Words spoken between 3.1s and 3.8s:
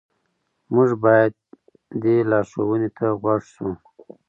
غوږ شو.